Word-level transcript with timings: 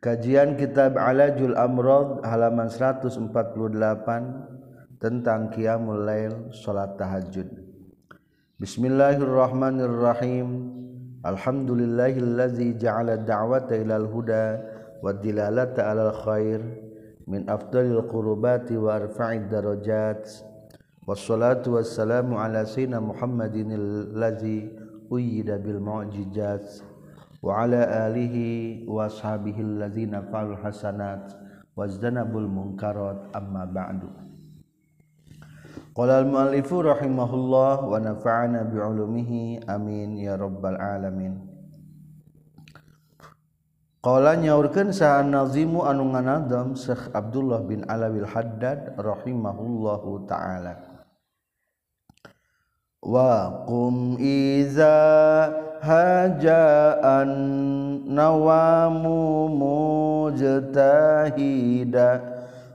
Kajian 0.00 0.56
Kitab 0.56 0.96
Alajul 0.96 1.52
Amrad 1.60 2.24
halaman 2.24 2.72
148 2.72 3.20
tentang 4.96 5.52
Qiyamul 5.52 6.08
Lail 6.08 6.48
salat 6.56 6.96
tahajud. 6.96 7.44
Bismillahirrahmanirrahim. 8.56 10.72
Alhamdulillahillazi 11.20 12.80
ja'ala 12.80 13.20
ad-da'wata 13.20 13.76
ilal 13.76 14.08
huda 14.08 14.56
wa 15.04 15.12
dilalata 15.12 15.92
'alal 15.92 16.16
khair 16.24 16.64
min 17.28 17.44
afdalil 17.44 18.00
qurbati 18.08 18.80
wa 18.80 19.04
arfa'id 19.04 19.52
darajat. 19.52 20.24
Wassalatu 21.04 21.76
wassalamu 21.76 22.40
ala 22.40 22.64
sayyidina 22.64 23.04
Muhammadin 23.04 23.76
allazi 23.76 24.64
uyyida 25.12 25.60
bil 25.60 25.76
mu'jizat. 25.76 26.88
waala 27.40 28.08
alihi 28.08 28.84
washabihillazinaal 28.84 30.60
Hasanat 30.60 31.32
wadanabul 31.72 32.44
mungkarot 32.44 33.32
amma 33.32 33.64
ba'du 33.64 34.12
Qala 35.96 36.22
al-muallifu 36.22 36.84
rahimahullah 36.84 37.82
wa 37.82 37.96
nafa'ana 37.98 38.68
bi'ulumihi 38.68 39.64
amin 39.66 40.20
ya 40.20 40.36
rabbal 40.36 40.76
alamin 40.76 41.40
Qala 44.00 44.36
nyaurkeun 44.36 44.92
saha 44.96 45.24
nazimu 45.24 45.84
anu 45.84 46.08
nganazam 46.12 46.72
Syekh 46.72 47.12
Abdullah 47.12 47.64
bin 47.64 47.84
Alawil 47.84 48.24
Haddad 48.28 48.96
rahimahullahu 48.96 50.24
ta'ala 50.24 50.89
Waqum 53.00 54.20
iza 54.20 54.92
hajaan 55.80 57.32
nawamu 58.04 59.48
mujtahida 60.28 60.60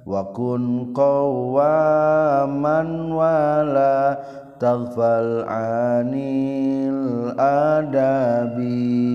wa 0.01 0.25
kun 0.33 0.89
qawwaman 0.97 2.89
wala 3.13 4.17
taghfal 4.57 5.45
anil 5.45 7.29
adabi 7.37 9.05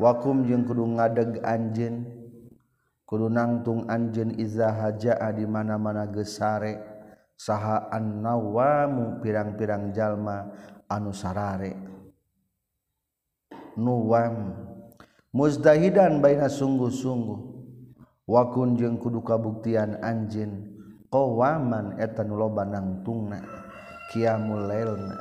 Wakum 0.00 0.48
jeung 0.48 0.64
kudu 0.64 0.96
ngadeg 0.96 1.44
anjeun 1.44 2.08
kudu 3.04 3.28
nangtung 3.28 3.84
anjeun 3.84 4.32
iza 4.40 4.72
hajaa 4.72 5.28
di 5.36 5.44
mana-mana 5.44 6.08
gesare 6.08 6.87
saha 7.38 7.86
annawamu 7.94 9.22
pirang-pirang 9.22 9.94
jalma 9.94 10.50
anu 10.90 11.14
sarare. 11.14 11.78
Nuwam. 13.78 14.66
Muzdahidan 15.30 16.18
baina 16.18 16.50
sungguh-sungguh. 16.50 17.56
Wakun 18.26 18.74
jeung 18.74 18.98
kudu 18.98 19.22
kabuktian 19.22 20.02
anjeun. 20.02 20.76
Qawaman 21.08 21.96
eta 22.02 22.26
nu 22.26 22.34
loba 22.34 22.66
nangtungna. 22.66 23.40
Qiyamul 24.10 24.66
lailna. 24.66 25.16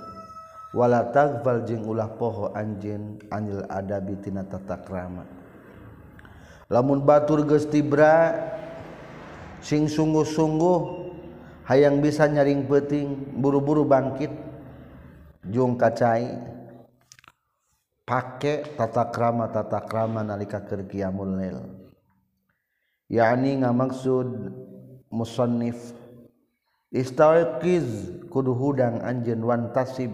Wala 0.73 1.13
taghfal 1.13 1.63
jeung 1.69 1.85
ulah 1.85 2.11
poho 2.17 2.51
anjeun 2.51 3.21
anil 3.31 3.63
adabi 3.71 4.19
tina 4.19 4.43
tata 4.43 4.83
krama 4.83 5.23
lamun 6.67 7.03
batur 7.03 7.47
geus 7.47 7.67
tibra 7.67 8.35
sing 9.63 9.87
sungguh-sungguh 9.87 11.06
hayang 11.67 11.99
bisa 11.99 12.25
nyaring 12.31 12.63
peting 12.65 13.37
buru-buru 13.37 13.83
bangkit 13.83 14.31
jung 15.51 15.75
kacai 15.75 16.39
pakai 18.07 18.63
tata 18.79 19.11
krama 19.11 19.51
tata 19.51 19.83
krama 19.83 20.23
nalika 20.23 20.63
keur 20.63 20.87
qiyamul 20.87 21.35
lail 21.35 21.59
yakni 23.11 23.59
ngamaksud 23.59 24.55
musannif 25.11 25.75
istaqiz 26.95 28.15
kudu 28.31 28.55
hudang 28.55 29.03
anjeun 29.03 29.43
wan 29.43 29.75
tasib 29.75 30.11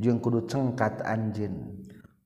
jeung 0.00 0.18
kudu 0.18 0.48
cengkat 0.48 0.98
anjeun. 1.04 1.80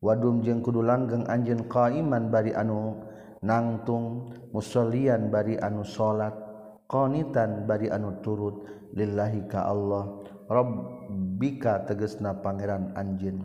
Wadum 0.04 0.44
jeung 0.44 0.60
kudu 0.60 0.84
langgeng 0.84 1.24
anjeun 1.24 1.64
qaiman 1.64 2.28
bari 2.28 2.52
anu 2.52 3.00
nangtung 3.40 4.28
musollian 4.52 5.32
bari 5.32 5.56
anu 5.56 5.80
salat 5.80 6.43
qanitan 6.90 7.64
bari 7.68 7.88
anu 7.88 8.20
turut 8.20 8.64
lillahi 8.94 9.46
ka 9.50 9.66
Allah 9.68 10.20
rabbika 10.46 11.84
tegesna 11.88 12.36
pangeran 12.38 12.92
anjin 12.94 13.40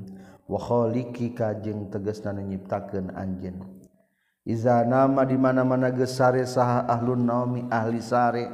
wa 0.49 0.59
khaliqika 0.59 1.61
jeung 1.61 1.87
tegesna 1.93 2.35
nyiptakeun 2.35 3.13
anjin. 3.13 3.61
Iza 4.49 4.81
nama 4.81 5.29
di 5.29 5.37
mana-mana 5.37 5.93
geus 5.93 6.17
sare 6.17 6.41
saha 6.41 6.89
ahlun 6.89 7.21
naumi 7.21 7.61
ahli 7.69 8.01
sare. 8.01 8.49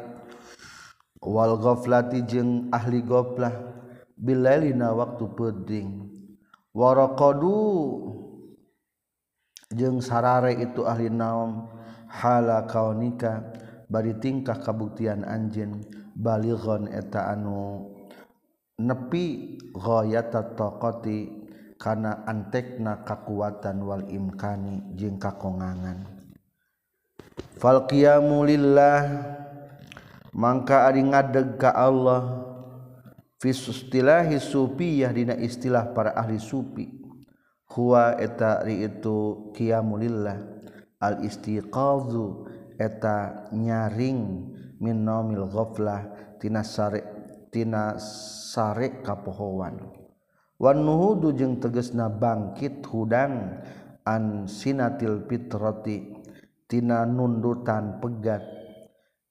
Wal 1.24 1.56
ghaflati 1.56 2.20
jeung 2.28 2.68
ahli 2.70 3.00
goflah 3.00 3.56
bilailina 4.20 4.92
waktu 4.92 5.24
peding. 5.32 5.90
Waraqadu 6.76 7.56
jeung 9.72 10.04
sarare 10.04 10.60
itu 10.60 10.84
ahli 10.84 11.08
naum 11.08 11.72
hala 12.12 12.68
kaunika 12.68 13.56
bari 13.90 14.18
tingkah 14.18 14.62
kabuktian 14.62 15.22
anjin 15.26 15.86
balighon 16.16 16.90
eta 16.90 17.32
anu 17.34 17.92
nepi 18.82 19.58
ghayata 19.72 20.56
taqati 20.56 21.46
kana 21.76 22.24
antekna 22.28 23.04
kakuatan 23.04 23.84
wal 23.84 24.04
imkani 24.08 24.84
jeung 24.96 25.20
kakongangan. 25.20 26.08
Fal 27.60 27.88
qiyamu 27.88 28.48
lillah 28.48 29.00
mangka 30.32 30.88
ari 30.88 31.04
ngadeg 31.04 31.60
ka 31.60 31.72
Allah. 31.76 32.44
Fi 33.36 33.52
istilahi 33.52 34.40
sufiyah 34.40 35.12
dina 35.12 35.36
istilah 35.36 35.92
para 35.92 36.16
ahli 36.16 36.40
sufi. 36.40 36.88
Huwa 37.76 38.16
eta 38.16 38.64
ri 38.64 38.88
itu 38.88 39.52
qiyamulillah 39.52 40.40
al 41.04 41.28
istiqazu 41.28 42.48
eta 42.80 43.50
nyaring 43.56 44.52
minomil 44.80 45.48
ghaflah 45.50 46.36
tina 46.40 46.62
sare 46.62 47.02
tina 47.52 47.96
sare 48.00 49.00
kapohowan 49.00 49.80
wan 50.60 50.78
nuhudu 50.84 51.36
jeung 51.36 51.60
tegesna 51.60 52.12
bangkit 52.12 52.84
hudang 52.88 53.64
an 54.06 54.46
sinatil 54.46 55.24
fitrati 55.26 56.16
tina 56.68 57.08
nundutan 57.08 58.02
pegat 58.04 58.44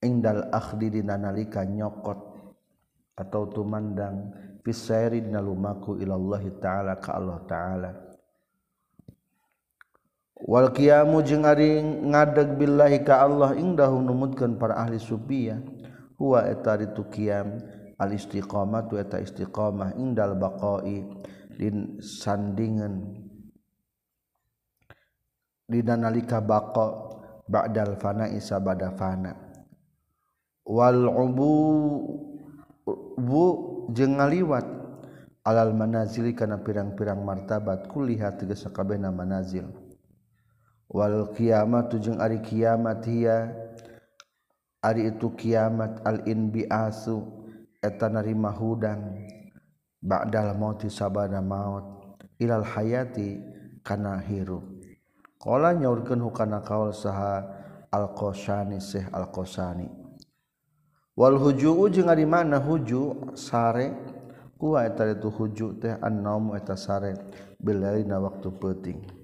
indal 0.05 0.53
akhdi 0.53 1.01
dina 1.01 1.17
nalika 1.17 1.65
nyokot 1.65 2.35
atau 3.15 3.47
tumandang 3.51 4.35
fisairi 4.67 5.23
dina 5.23 5.39
lumaku 5.39 6.01
ilallahi 6.03 6.51
ta'ala 6.59 6.99
ka 6.99 7.15
Allah 7.15 7.39
ta'ala. 7.47 7.91
Wal 10.45 10.69
qiyamu 10.77 11.25
jeung 11.25 11.49
ari 11.49 11.81
ngadeg 11.81 12.61
billahi 12.61 13.01
ka 13.01 13.25
Allah 13.25 13.57
indahu 13.57 14.05
numutkeun 14.05 14.61
para 14.61 14.77
ahli 14.77 15.01
sufiya 15.01 15.57
huwa 16.21 16.45
eta 16.45 16.77
ditu 16.77 17.09
qiyam 17.09 17.57
al 17.97 18.13
istiqamah 18.13 18.85
tu 18.85 19.01
eta 19.01 19.17
istiqamah 19.25 19.97
indal 19.97 20.37
baqai 20.37 21.01
din 21.55 21.97
sandingan. 22.03 23.25
Di 25.65 25.81
nalika 25.81 26.45
baqa 26.45 27.15
ba'dal 27.49 27.97
fana 27.97 28.29
isa 28.29 28.61
bada 28.61 28.93
fana. 28.99 29.33
Wal 30.67 31.09
ubu 31.09 31.53
bu 33.17 33.45
jeung 33.97 34.21
ngaliwat. 34.21 34.67
Alal 35.45 35.77
manazil 35.77 36.33
kana 36.33 36.65
pirang-pirang 36.65 37.21
martabat 37.21 37.85
kulihat 37.93 38.41
tegas 38.41 38.65
sakabehna 38.65 39.13
manazil 39.13 39.84
wal 40.91 41.33
kiamat 41.33 41.93
tujung 41.93 42.21
ari 42.21 42.41
kiamat 42.45 43.05
hiya. 43.05 43.53
Ari 44.85 45.17
itu 45.17 45.33
kiamat 45.33 46.05
al 46.05 46.29
inbiasu 46.29 47.25
eta 47.81 48.13
narima 48.13 48.53
hudan 48.53 49.17
ba'dal 50.05 50.53
mauti 50.61 50.93
sabada 50.93 51.41
maut 51.41 52.21
ilal 52.37 52.69
hayati 52.69 53.41
kana 53.81 54.21
hirup. 54.21 54.61
Qala 55.41 55.73
nyaurkeun 55.73 56.21
hukana 56.21 56.61
kaul 56.61 56.93
saha 56.93 57.49
al 57.89 58.13
qasani 58.13 58.77
syekh 58.77 59.09
al 59.09 59.33
qasani 59.33 59.89
wal 61.17 61.41
hujuu 61.41 61.89
jeung 61.89 62.13
ari 62.13 62.29
mana 62.29 62.61
huju 62.61 63.33
sare. 63.33 63.93
Ku 64.55 64.77
eta 64.77 65.09
itu 65.09 65.33
huju 65.33 65.81
teh 65.81 65.97
an 65.97 66.25
eta 66.53 66.77
sare. 66.77 67.17
Bilaina 67.57 68.21
waktu 68.21 68.53
penting 68.61 69.24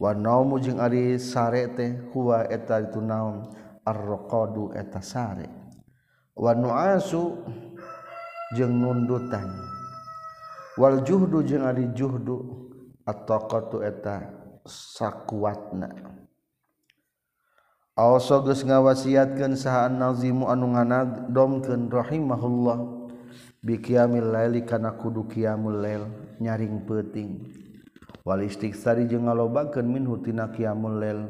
Wanaumu 0.00 0.56
jeung 0.64 0.80
ari 0.80 1.20
sare 1.20 1.68
teh 1.76 1.92
huwa 2.16 2.48
eta 2.48 2.80
itu 2.80 3.04
naum 3.04 3.52
arraqadu 3.84 4.72
eta 4.72 5.04
sare. 5.04 5.44
Wa 6.32 6.56
nu'asu 6.56 7.36
jeung 8.56 8.80
nundutan. 8.80 9.44
Wal 10.80 11.04
juhdu 11.04 11.44
jeung 11.44 11.68
ari 11.68 11.92
juhdu 11.92 12.64
at-taqatu 13.04 13.84
eta 13.84 14.24
sakuatna. 14.64 15.92
Also 17.92 18.40
geus 18.40 18.64
ngawasiatkeun 18.64 19.52
saha 19.52 19.92
nazimu 19.92 20.48
anu 20.48 20.72
nganadomkeun 20.72 21.92
rahimahullah 21.92 22.78
bi 23.60 23.76
qiyamil 23.76 24.32
laili 24.32 24.64
kana 24.64 24.96
kudu 24.96 25.28
qiyamul 25.28 25.76
lail 25.84 26.08
nyaring 26.40 26.88
peuting 26.88 27.59
wal 28.30 28.46
istiksari 28.46 29.10
jeung 29.10 29.26
ngalobakeun 29.26 29.90
min 29.90 30.06
hutina 30.06 30.54
qiyamul 30.54 31.02
lail 31.02 31.26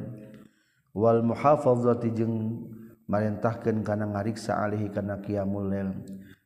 wal 0.93 1.25
muhafazati 1.25 2.13
jeung 2.13 2.69
marintahkeun 3.09 3.81
kana 3.81 4.05
ngariksa 4.13 4.61
alihi 4.61 4.93
kana 4.93 5.17
qiyamul 5.25 5.73
lail 5.73 5.97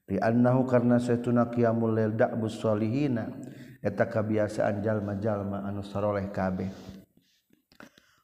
li 0.06 0.22
annahu 0.22 0.62
karna 0.62 1.02
saytuna 1.02 1.50
qiyamul 1.50 1.90
lail 1.90 2.14
da'bus 2.14 2.62
solihina 2.62 3.34
eta 3.82 4.06
kabiasaan 4.06 4.78
jalma-jalma 4.78 5.66
anu 5.66 5.82
saroleh 5.82 6.30
kabeh. 6.30 6.70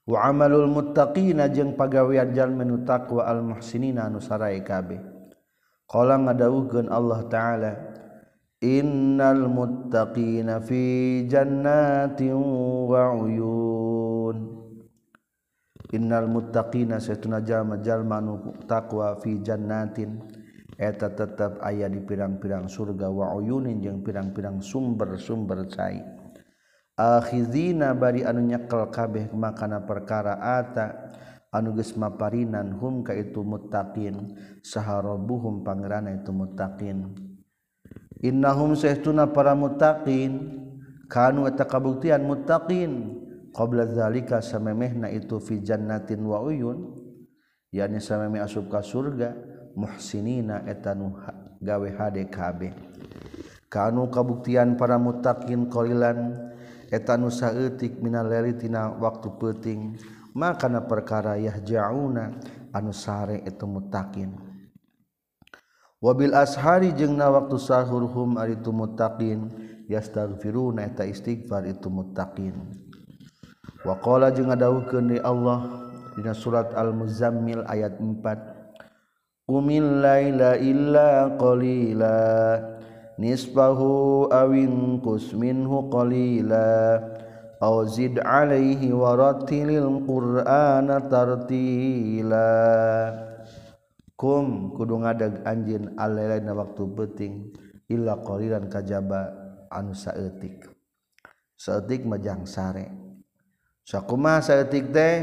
Wa 0.07 0.31
amalul 0.31 0.71
muttaqina 0.71 1.51
jeung 1.51 1.77
pagawean 1.77 2.31
jalma 2.31 2.63
nu 2.63 2.81
taqwa 2.87 3.27
al 3.27 3.43
muhsinina 3.43 4.07
anu 4.07 4.23
sarai 4.23 4.63
kabeh. 4.65 5.03
Qala 5.91 6.17
ngadawuhkeun 6.17 6.87
Allah 6.87 7.21
taala 7.27 7.73
Innal 8.61 9.49
muttaqina 9.49 10.61
fi 10.61 11.25
jannatin 11.25 12.37
wa 12.85 13.17
uyun 13.17 14.37
Innal 15.97 16.29
muttaqina 16.29 17.01
satuna 17.01 17.41
jalma 17.41 17.81
jalma 17.81 18.21
nu 18.21 18.53
taqwa 18.69 19.17
fi 19.25 19.41
jannatin 19.41 20.21
eta 20.77 21.09
tetap 21.09 21.57
aya 21.65 21.89
di 21.89 22.05
pirang-pirang 22.05 22.69
surga 22.69 23.09
wa 23.09 23.33
uyunin 23.41 23.81
jeung 23.81 24.05
pirang-pirang 24.05 24.61
sumber-sumber 24.61 25.65
cai. 25.73 26.05
Akhizina 27.01 27.97
bari 27.97 28.29
anu 28.29 28.45
nyekel 28.45 28.93
kabeh 28.93 29.33
makana 29.33 29.89
perkara 29.89 30.37
ata 30.37 31.17
anu 31.49 31.73
geus 31.73 31.97
maparinan 31.97 32.77
hum 32.77 33.01
ka 33.01 33.17
itu 33.17 33.41
muttaqin 33.41 34.37
saharobuhum 34.61 35.65
pangeranna 35.65 36.13
itu 36.13 36.29
muttaqin. 36.29 37.30
innahum 38.21 38.77
sahtuna 38.77 39.29
para 39.33 39.57
muttaqin. 39.57 40.61
Kanu 41.11 41.51
eta 41.51 41.67
kabuktian 41.67 42.23
muttaqin. 42.23 43.19
Qabla 43.51 43.91
dzalika 43.91 44.39
samemehna 44.39 45.11
itu 45.11 45.43
fi 45.43 45.59
jannatin 45.59 46.23
wa 46.23 46.39
uyun. 46.45 46.95
Yakni 47.75 47.99
sameme 47.99 48.39
asup 48.39 48.71
ka 48.71 48.79
surga 48.85 49.35
muhsinina 49.75 50.63
eta 50.67 50.95
nu 50.95 51.15
gawe 51.63 51.89
hade 51.99 52.27
kabeh 52.27 52.75
kanu 53.71 54.11
kabuktian 54.11 54.75
para 54.75 54.99
muttaqin 54.99 55.71
qalilan 55.71 56.35
eta 56.91 57.15
nu 57.15 57.31
saeutik 57.31 58.03
minal 58.03 58.27
laili 58.27 58.59
tina 58.59 58.91
waktu 58.99 59.31
peuting. 59.39 59.95
Maka 60.31 60.71
na 60.71 60.83
perkara 60.87 61.39
yahjauna 61.39 62.39
anu 62.75 62.95
sare 62.95 63.43
eta 63.47 63.67
muttaqin. 63.67 64.50
wabil 66.01 66.33
ashari 66.33 66.97
jeung 66.97 67.21
na 67.21 67.29
waktu 67.29 67.61
sahurhum 67.61 68.41
ari 68.41 68.57
itu 68.57 68.73
muttaqin 68.73 69.53
yastaghfiruna 69.85 70.89
eta 70.89 71.05
istighfar 71.05 71.69
itu 71.69 71.93
muttaqin. 71.93 72.57
Wa 73.85 74.01
qala 74.01 74.33
jeung 74.33 74.49
ngadawuhkeun 74.49 75.13
deui 75.13 75.21
Allah 75.21 75.69
dina 76.17 76.33
surat 76.33 76.73
al-muzammil 76.73 77.65
ayat 77.69 78.01
4 78.01 79.49
qumil 79.49 80.01
laila 80.01 80.57
illa 80.57 81.37
qalila 81.37 82.17
nisfahu 83.21 84.29
awin 84.33 85.01
qus 85.05 85.37
minhu 85.37 85.93
qalila 85.93 86.97
aw 87.61 87.85
zid 87.85 88.17
alaihi 88.25 88.89
wa 88.89 89.17
rattilil 89.21 90.01
qur'ana 90.09 91.05
tartila. 91.13 92.49
kum 94.21 94.77
kudu 94.77 95.01
ngadag 95.01 95.41
anjin 95.49 95.97
alelain 95.97 96.45
na 96.45 96.53
waktu 96.53 96.85
beting 96.93 97.57
illa 97.89 98.21
qalilan 98.21 98.69
kajaba 98.69 99.33
anu 99.73 99.97
saeutik. 99.97 100.69
Saeutik 101.57 102.05
majang 102.05 102.45
sare. 102.45 102.93
Sakuma 103.81 104.45
saeutik 104.45 104.93
teh 104.93 105.15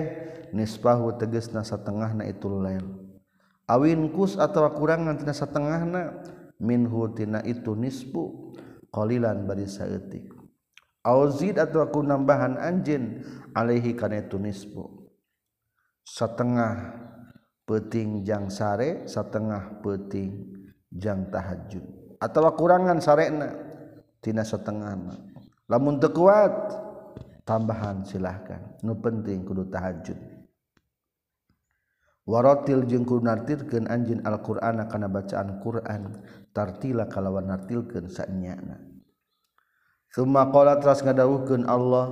nisbahu 0.50 1.14
tegesna 1.22 1.62
satengahna 1.62 2.26
itu 2.26 2.50
lail 2.50 3.08
awin 3.68 4.10
kus 4.16 4.40
atawa 4.40 4.72
kurang 4.74 5.06
tina 5.20 5.36
satengahna 5.36 6.24
minhu 6.58 7.12
tina 7.14 7.44
itu 7.44 7.76
nisbu 7.76 8.56
qalilan 8.90 9.46
bari 9.46 9.68
saeutik. 9.68 10.32
Auzid 11.08 11.56
atau 11.56 11.80
aku 11.80 12.04
nambahan 12.04 12.60
anjin 12.60 13.24
alaihi 13.56 13.96
kana 13.96 14.28
itu 14.28 14.36
nisbu 14.36 15.08
setengah 16.04 17.00
petingjang 17.68 18.48
sare 18.48 19.04
setengah 19.06 19.84
petingjang 19.84 21.28
tahajud. 21.28 21.84
Atau 22.18 22.48
kurangan 22.56 22.98
sarenatina 23.04 24.42
setengah 24.42 24.96
lamun 25.68 26.00
kuat 26.00 26.56
tambahan 27.44 28.08
silahkan. 28.08 28.80
Nu 28.82 28.98
penting 28.98 29.44
kudu 29.44 29.68
tahajud. 29.68 30.18
Warotil 32.28 32.84
jengkur 32.84 33.24
nartirkan 33.24 33.88
anjin 33.88 34.20
Alquran 34.28 34.84
karena 34.92 35.08
bacaan 35.08 35.64
Quran 35.64 36.20
tartila 36.52 37.08
kalawan 37.08 37.48
nartilkan 37.48 38.12
sanyana. 38.12 38.84
Semua 40.12 40.52
kola 40.52 40.76
teras 40.76 41.04
ngadawuhkeun 41.08 41.64
Allah 41.72 42.08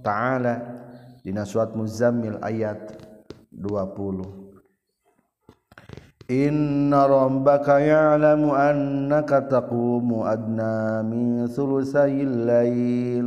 ta'ala 0.00 0.54
dina 1.20 1.44
surat 1.44 1.76
muzammil 1.76 2.40
ayat 2.40 2.96
20 3.52 4.47
Inna 6.28 7.08
rabbaka 7.08 7.80
ya'lamu 7.80 8.52
annaka 8.52 9.48
taqumu 9.48 10.28
adna 10.28 11.00
min 11.00 11.48
sulusayil 11.48 12.44
lail. 12.44 13.26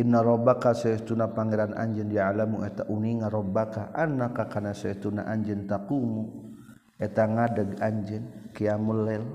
Inna 0.00 0.24
rabbaka 0.24 0.72
saytuna 0.72 1.28
pangeran 1.28 1.76
anjeun 1.76 2.08
ya'lamu 2.08 2.64
eta 2.64 2.88
uninga 2.88 3.28
rabbaka 3.28 3.92
annaka 3.92 4.48
kana 4.48 4.72
saytuna 4.72 5.28
anjeun 5.28 5.68
taqumu. 5.68 6.56
Eta 6.96 7.28
ngadeg 7.28 7.84
anjeun 7.84 8.24
qiyamul 8.56 9.04
lail 9.04 9.28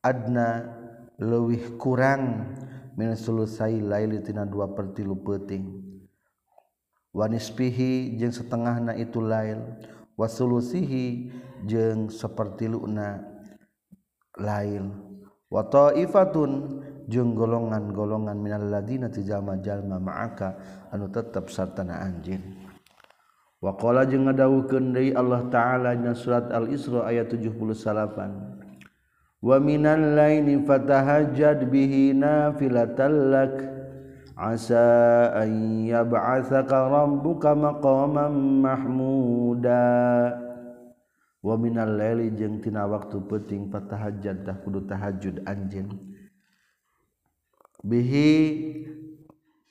adna 0.00 0.72
leuwih 1.20 1.76
kurang 1.76 2.48
min 2.96 3.12
sulusayil 3.12 3.92
lail 3.92 4.24
tina 4.24 4.48
2/3 4.48 5.04
peuting. 5.20 5.68
Wanisfihi 7.12 8.16
jeung 8.16 8.32
setengahna 8.32 8.96
itu 8.96 9.20
lail. 9.20 9.60
wasulusihi 10.14 11.30
jeung 11.66 12.10
seperti 12.10 12.68
luna 12.70 13.18
lain. 14.38 15.14
Wa 15.54 15.62
ifatun 15.94 16.82
jeung 17.06 17.36
golongan-golongan 17.36 18.34
minal 18.34 18.66
ladina 18.66 19.12
tijama 19.12 19.60
jalma 19.62 20.00
ma'aka 20.00 20.56
anu 20.90 21.06
tetap 21.12 21.52
sartana 21.52 22.00
anjin 22.00 22.40
waqala 23.60 24.08
jeung 24.08 24.24
ngadawukeun 24.26 24.96
deui 24.96 25.12
Allah 25.12 25.44
taala 25.52 25.92
dina 25.94 26.16
surat 26.16 26.48
al-Isra 26.48 27.04
ayat 27.06 27.28
78 27.30 29.44
wa 29.44 29.56
minal 29.60 30.16
laini 30.16 30.64
fatahajjad 30.64 31.68
bihi 31.68 32.16
nafilatal 32.16 33.12
lak. 33.30 33.83
asa 34.34 35.30
an 35.30 35.86
yab'athaka 35.86 36.90
rabbuka 36.90 37.54
maqaman 37.54 38.62
mahmuda 38.62 39.86
wa 41.38 41.54
minal 41.54 41.94
laili 41.94 42.34
jeung 42.34 42.58
tina 42.58 42.82
waktu 42.88 43.22
penting 43.30 43.70
patahajjud 43.70 44.42
tah 44.42 44.58
kudu 44.66 44.90
tahajud 44.90 45.44
anjeun 45.46 45.94
bihi 47.86 48.30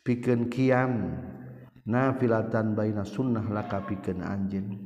pikeun 0.08 0.48
kiam 0.48 1.17
nafilatan 1.84 2.72
baina 2.77 3.03
sunnah 3.03 3.43
laka 3.51 3.84
pikeun 3.84 4.24
anjeun 4.24 4.79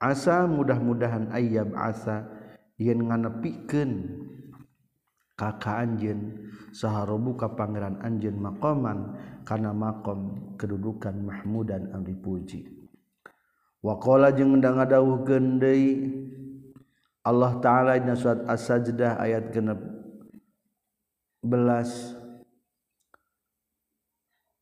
asa 0.00 0.48
mudah-mudahan 0.48 1.28
ayyab 1.34 1.76
asa 1.76 2.24
yen 2.80 3.04
nganepikeun 3.04 3.92
kakak 5.40 5.88
anjen 5.88 6.36
saharobuka 6.76 7.56
pangeran 7.56 7.96
anjen 8.04 8.36
makoman 8.36 9.16
karena 9.48 9.72
makom 9.72 10.52
kedudukan 10.60 11.16
mahmudan 11.16 11.88
ang 11.96 12.04
dipuji. 12.04 12.68
Wakola 13.80 14.36
jeung 14.36 14.60
ndang 14.60 14.76
ngadawuh 14.76 15.24
gendei 15.24 16.12
Allah 17.24 17.56
Ta'ala 17.64 17.96
dina 17.96 18.12
surat 18.12 18.44
As-Sajdah 18.44 19.16
ayat 19.16 19.48
genep 19.48 19.80
belas. 21.40 22.20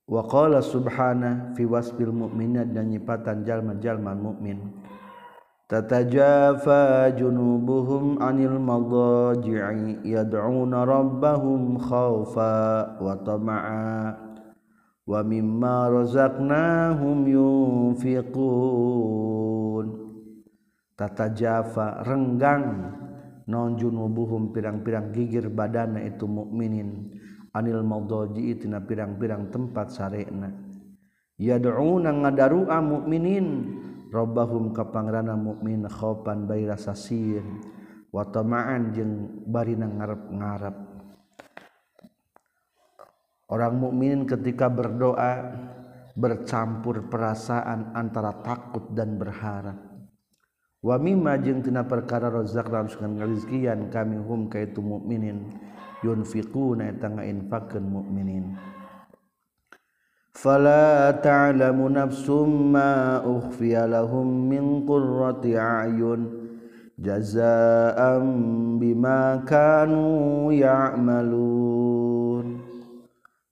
Waqala 0.09 0.65
subhana 0.65 1.53
fi 1.53 1.69
wasbil 1.69 2.15
mu'minat 2.15 2.73
dan 2.73 2.89
nyipatan 2.89 3.45
jalma-jalma 3.45 4.17
mukmin 4.17 4.81
tatajafa 5.69 7.13
junubuhum 7.13 8.17
anil 8.25 8.57
جنوبهم 8.57 8.65
عن 8.65 8.65
المضاجع 8.65 9.65
يدعون 10.05 10.73
ربهم 10.75 11.79
خوفا 11.79 12.57
وطمعا 13.05 14.17
ومما 15.09 15.77
رزقناهم 15.89 17.19
yunfiqun 17.29 18.49
tatajafa 20.97 22.03
renggang 22.09 22.97
non 23.49 23.77
junubuhum 23.77 24.53
pirang-pirang 24.57 25.13
gigir 25.13 25.53
badana 25.53 26.01
itu 26.05 26.25
mukminin 26.25 27.13
anil 27.53 27.85
maudoji 27.85 28.57
tina 28.57 28.81
pirang-pirang 28.85 29.49
tempat 29.53 29.89
sarena. 29.93 30.53
Yad'una 31.39 32.11
ngadaru'a 32.13 32.83
mukminin 32.83 33.47
rabbahum 34.09 34.73
ka 34.77 34.88
pangrana 34.88 35.37
mukmin 35.37 35.85
khaufan 35.88 36.49
bayi 36.49 36.65
rasa 36.65 36.93
sir 36.97 37.45
wa 38.12 38.25
tama'an 38.25 38.93
jeung 38.97 39.45
barina 39.45 39.85
ngarep-ngarep 39.85 40.77
orang 43.49 43.75
mukmin 43.77 44.25
ketika 44.29 44.69
berdoa 44.69 45.33
bercampur 46.19 47.07
perasaan 47.07 47.95
antara 47.95 48.43
takut 48.43 48.91
dan 48.91 49.15
berharap. 49.15 49.79
Wa 50.83 50.99
mimma 50.99 51.38
jeung 51.38 51.62
tina 51.62 51.87
perkara 51.87 52.27
razaqna 52.27 52.91
ngalizkian 52.91 53.87
kami 53.91 54.19
hum 54.19 54.50
kaitu 54.50 54.83
mukminin. 54.83 55.55
Yunfiquna 55.99 56.95
eta 56.95 57.11
ngainfaqkeun 57.11 57.83
mukminin 57.83 58.55
فلا 60.38 61.18
تعلم 61.18 61.78
نفس 61.88 62.30
ما 62.71 63.18
أخفي 63.26 63.75
لهم 63.75 64.26
من 64.47 64.87
قرة 64.87 65.42
أعين 65.42 66.21
جزاء 66.95 67.99
بما 68.78 69.23
كانوا 69.42 70.52
يعملون 70.54 72.47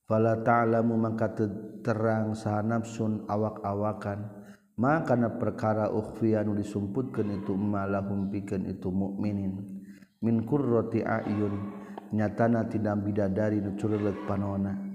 فلا 0.07 0.35
تعلم 0.47 0.89
maka 0.95 1.35
terang 1.83 2.39
saha 2.39 2.63
nafsun 2.63 3.27
awak-awakan. 3.27 4.47
Maka 4.79 5.19
na 5.19 5.35
perkara 5.35 5.91
ukhfi 5.91 6.39
anu 6.39 6.55
disumputkeun 6.55 7.43
itu 7.43 7.57
malahum 7.57 8.29
pikeun 8.31 8.69
itu 8.69 8.93
mukminin 8.93 9.83
min 10.21 10.45
qurrati 10.45 11.01
ayun 11.01 11.73
nyatana 12.13 12.69
tidak 12.69 13.01
bidadari 13.03 13.59
nu 13.59 13.73
cureulek 13.75 14.29
panona. 14.29 14.86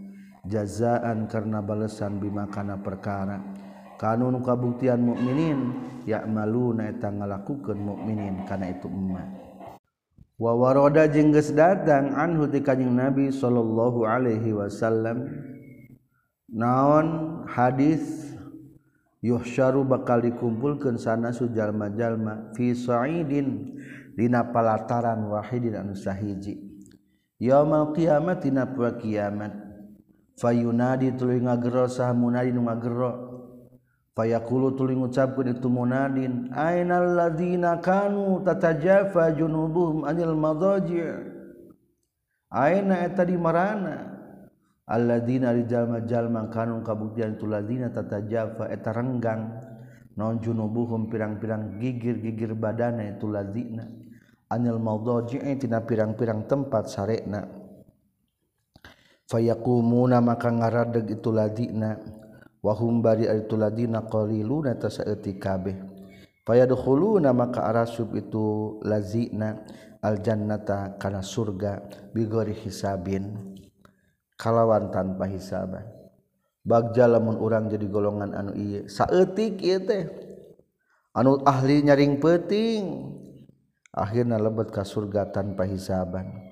jazaan 0.46 1.26
karena 1.30 1.62
balesan 1.62 2.18
bimakana 2.22 2.80
perkara. 2.82 3.42
Kanun 4.02 4.42
kabuktian 4.42 4.98
mukminin 4.98 5.78
ya 6.10 6.26
malu 6.26 6.74
naeta 6.74 7.14
ngalakukeun 7.14 7.78
mukminin 7.78 8.50
kana 8.50 8.74
itu 8.74 8.90
emma 8.90 9.30
wa 10.42 10.58
waroda 10.58 11.06
jeung 11.06 11.30
geus 11.30 11.54
datang 11.54 12.18
anhu 12.18 12.50
ti 12.50 12.66
kanjing 12.66 12.98
nabi 12.98 13.30
sallallahu 13.30 14.02
alaihi 14.10 14.58
wasallam. 14.58 15.30
Naon 16.50 17.08
hadis? 17.48 18.34
Yuhsyaru 19.22 19.86
bakal 19.86 20.26
dikumpulkeun 20.26 20.98
sana 20.98 21.30
sujalma-jalma 21.30 22.58
fi 22.58 22.74
sa'idin 22.74 23.78
dina 24.18 24.50
palataran 24.50 25.30
wahidin 25.30 25.78
anu 25.78 25.94
sahiji. 25.94 26.58
Yaumal 27.38 27.94
qiyamah 27.94 28.42
tina 28.42 28.66
kiamat. 28.98 29.71
fayunadi 30.42 31.14
tuluy 31.14 31.38
ngagero 31.38 31.86
sah 31.86 32.10
munadi 32.18 32.50
nu 32.50 32.66
ngagero 32.66 33.12
fayaqulu 34.18 34.74
tuluy 34.74 34.98
ngucapkeun 34.98 35.54
itu 35.54 35.70
munadin 35.70 36.50
ainal 36.58 37.14
ladzina 37.14 37.78
kanu 37.78 38.42
tatajafa 38.42 39.38
junubuhum 39.38 40.02
anil 40.10 40.34
madaji' 40.34 41.32
aina 42.50 43.06
eta 43.06 43.24
di 43.24 43.38
marana? 43.38 44.10
Alladzina 44.92 45.56
rijalma 45.56 46.04
jalma 46.04 46.52
kanu 46.52 46.84
kabuktian 46.84 47.40
tu 47.40 47.48
ladzina 47.48 47.88
tatajafa 47.94 48.68
eta 48.68 48.92
renggang. 48.92 49.56
Non 50.20 50.44
junubuhum 50.44 51.08
pirang-pirang 51.08 51.80
gigir-gigir 51.80 52.52
badana 52.60 53.16
itu 53.16 53.32
ladzina 53.32 53.88
anil 54.52 54.84
madaji'i 54.84 55.48
eh, 55.48 55.56
tina 55.56 55.80
pirang-pirang 55.88 56.44
tempat 56.44 56.92
sarekna. 56.92 57.61
fayakumuna 59.32 60.20
maka 60.20 60.52
ngaradeg 60.52 61.16
itu 61.16 61.32
ladina 61.32 61.96
wahum 62.60 63.00
bari 63.00 63.32
itu 63.32 63.56
ladina 63.56 64.04
qaliluna 64.04 64.76
tasaeuti 64.76 65.40
kabeh. 65.40 65.80
Fayadkhuluna 66.44 67.32
maka 67.32 67.64
arasub 67.72 68.12
itu 68.12 68.78
lazina 68.84 69.64
al 70.04 70.20
jannata 70.20 71.00
kana 71.00 71.24
surga 71.24 71.80
bigori 72.12 72.52
hisabin. 72.52 73.56
Kalawan 74.36 74.92
tanpa 74.92 75.32
hisaban 75.32 76.02
bagja 76.62 77.10
lamun 77.10 77.42
urang 77.42 77.70
jadi 77.70 77.86
golongan 77.90 78.38
anu 78.38 78.52
ieu 78.54 78.86
saeutik 78.86 79.62
ieu 79.62 79.82
teh. 79.82 80.06
Anu 81.12 81.44
ahli 81.44 81.84
nyaring 81.84 82.24
peuting 82.24 83.12
akhirna 83.92 84.40
lebet 84.40 84.72
ka 84.72 84.88
surga 84.88 85.28
tanpa 85.34 85.68
hisaban. 85.68 86.51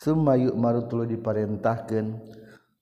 summa 0.00 0.34
yu'maru 0.40 0.56
marutulu 0.88 1.04
diparentahkeun 1.04 2.16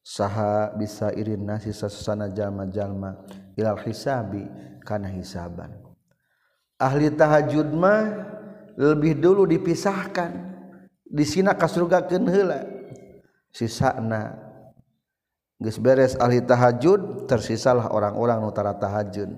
saha 0.07 0.71
bisa 0.79 1.11
irin 1.13 1.43
nasi 1.43 1.75
sasana 1.75 2.31
jalma-jalma 2.31 3.27
ilal 3.59 3.83
hisabi 3.83 4.47
kana 4.87 5.11
hisaban. 5.11 5.75
Ahli 6.79 7.11
tahajud 7.11 7.75
mah 7.75 8.07
lebih 8.79 9.19
dulu 9.19 9.45
dipisahkan. 9.51 10.47
Di 11.09 11.25
sina 11.27 11.59
kasrugakeun 11.59 12.25
heula. 12.31 12.63
Sisana 13.51 14.39
geus 15.59 15.83
beres 15.83 16.15
ahli 16.23 16.39
tahajud 16.39 17.27
tersisalah 17.27 17.91
orang-orang 17.91 18.39
nu 18.39 18.55
tara 18.55 18.79
tahajud. 18.79 19.35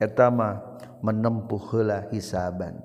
Eta 0.00 0.32
mah 0.32 0.80
menempuh 1.04 1.60
heula 1.76 2.08
hisaban. 2.08 2.80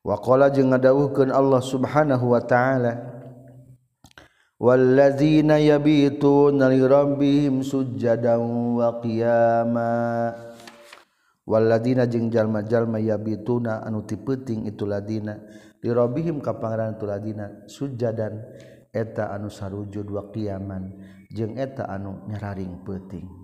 Wakola 0.00 0.48
jeung 0.48 0.72
ngadawuhkeun 0.72 1.28
Allah 1.28 1.60
Subhanahu 1.60 2.32
wa 2.32 2.40
taala 2.40 3.20
Wallazina 4.60 5.56
yabituna 5.56 6.68
li 6.68 6.84
rabbihim 6.84 7.64
sujjadan 7.64 8.44
wa 8.76 9.00
qiyama. 9.00 9.92
Wallazina 11.48 12.04
jeung 12.04 12.28
jalma-jalma 12.28 13.00
yabituna 13.00 13.80
anu 13.80 14.04
tipeuting 14.04 14.68
itu 14.68 14.84
ladina 14.84 15.40
li 15.80 15.88
rabbihim 15.88 16.44
ka 16.44 16.60
pangaran 16.60 16.92
ladina 17.00 17.64
sujjadan 17.72 18.36
eta 18.92 19.32
anu 19.32 19.48
sarujud 19.48 20.04
wa 20.12 20.28
qiyaman. 20.28 20.92
Jeung 21.32 21.56
eta 21.56 21.88
anu 21.88 22.28
nyararing 22.28 22.84
peuting. 22.84 23.39